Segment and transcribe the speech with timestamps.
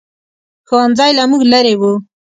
[0.67, 1.91] ښوؤنځی له موږ لرې ؤ